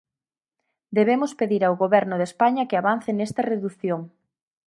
Debemos 0.97 1.31
pedir 1.39 1.61
ao 1.63 1.79
Goberno 1.83 2.15
de 2.17 2.25
España 2.31 2.67
que 2.69 2.77
avance 2.81 3.11
nesta 3.13 3.41
redución. 3.51 4.01